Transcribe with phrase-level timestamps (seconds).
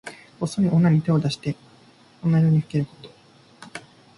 [0.39, 1.55] こっそり女に手を出して
[2.23, 3.09] 女色にふけること。